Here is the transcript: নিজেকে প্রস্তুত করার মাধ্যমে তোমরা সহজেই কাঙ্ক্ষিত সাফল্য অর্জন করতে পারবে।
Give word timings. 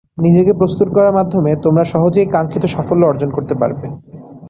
নিজেকে 0.17 0.51
প্রস্তুত 0.53 0.87
করার 0.95 1.17
মাধ্যমে 1.19 1.51
তোমরা 1.65 1.83
সহজেই 1.83 2.31
কাঙ্ক্ষিত 2.33 2.63
সাফল্য 2.65 3.03
অর্জন 3.05 3.29
করতে 3.33 3.53
পারবে। 3.61 3.85